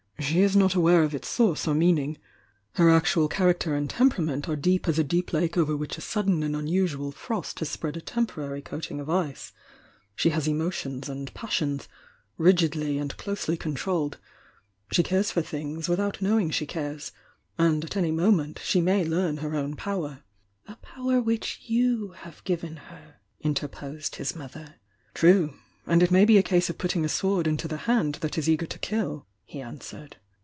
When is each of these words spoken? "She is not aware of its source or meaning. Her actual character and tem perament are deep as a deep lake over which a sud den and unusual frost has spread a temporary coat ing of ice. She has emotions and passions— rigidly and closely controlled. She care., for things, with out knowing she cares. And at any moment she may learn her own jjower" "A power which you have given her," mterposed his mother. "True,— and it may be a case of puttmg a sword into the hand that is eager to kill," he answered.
"She 0.31 0.41
is 0.41 0.55
not 0.55 0.75
aware 0.75 1.01
of 1.03 1.15
its 1.15 1.27
source 1.27 1.67
or 1.67 1.73
meaning. 1.73 2.17
Her 2.75 2.89
actual 2.91 3.27
character 3.27 3.75
and 3.75 3.89
tem 3.89 4.11
perament 4.11 4.47
are 4.47 4.55
deep 4.55 4.87
as 4.87 4.97
a 4.99 5.03
deep 5.03 5.33
lake 5.33 5.57
over 5.57 5.75
which 5.75 5.97
a 5.97 6.01
sud 6.01 6.27
den 6.27 6.43
and 6.43 6.55
unusual 6.55 7.11
frost 7.11 7.57
has 7.59 7.69
spread 7.69 7.97
a 7.97 8.01
temporary 8.01 8.61
coat 8.61 8.89
ing 8.91 8.99
of 9.01 9.09
ice. 9.09 9.51
She 10.15 10.29
has 10.29 10.47
emotions 10.47 11.09
and 11.09 11.33
passions— 11.33 11.87
rigidly 12.37 12.97
and 12.99 13.17
closely 13.17 13.57
controlled. 13.57 14.19
She 14.91 15.01
care., 15.03 15.23
for 15.23 15.41
things, 15.41 15.89
with 15.89 15.99
out 15.99 16.21
knowing 16.21 16.51
she 16.51 16.67
cares. 16.67 17.11
And 17.57 17.83
at 17.83 17.97
any 17.97 18.11
moment 18.11 18.59
she 18.63 18.79
may 18.79 19.03
learn 19.03 19.37
her 19.37 19.55
own 19.55 19.75
jjower" 19.75 20.21
"A 20.67 20.75
power 20.77 21.19
which 21.19 21.61
you 21.63 22.11
have 22.11 22.43
given 22.43 22.75
her," 22.77 23.15
mterposed 23.43 24.15
his 24.15 24.35
mother. 24.35 24.75
"True,— 25.15 25.55
and 25.87 26.03
it 26.03 26.11
may 26.11 26.23
be 26.25 26.37
a 26.37 26.43
case 26.43 26.69
of 26.69 26.77
puttmg 26.77 27.05
a 27.05 27.09
sword 27.09 27.47
into 27.47 27.67
the 27.67 27.77
hand 27.89 28.19
that 28.21 28.37
is 28.37 28.47
eager 28.47 28.67
to 28.67 28.79
kill," 28.79 29.25
he 29.43 29.59
answered. 29.59 30.15